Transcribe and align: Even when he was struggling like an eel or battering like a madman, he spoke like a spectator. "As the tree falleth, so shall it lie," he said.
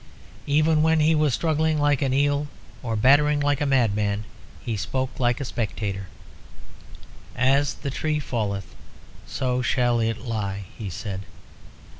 Even 0.47 0.81
when 0.81 0.99
he 0.99 1.13
was 1.13 1.31
struggling 1.35 1.77
like 1.79 2.01
an 2.01 2.11
eel 2.11 2.47
or 2.81 2.95
battering 2.95 3.39
like 3.39 3.61
a 3.61 3.67
madman, 3.67 4.23
he 4.59 4.75
spoke 4.75 5.19
like 5.19 5.39
a 5.39 5.45
spectator. 5.45 6.07
"As 7.35 7.75
the 7.75 7.91
tree 7.91 8.19
falleth, 8.19 8.73
so 9.27 9.61
shall 9.61 9.99
it 9.99 10.17
lie," 10.17 10.63
he 10.75 10.89
said. 10.89 11.21